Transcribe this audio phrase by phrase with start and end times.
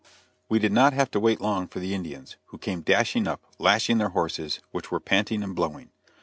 [0.49, 3.99] We did not have to wait long for the Indians, who came dashing up, lashing
[3.99, 5.91] their horses, which were panting and blowing.